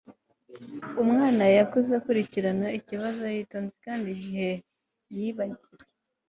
umwana, 1.03 1.43
yakuze 1.57 1.91
akurikirana 1.99 2.67
ikibazo 2.79 3.21
yitonze, 3.35 3.75
kandi 3.85 4.07
igihe 4.15 4.49
yibagiwe 5.15 5.83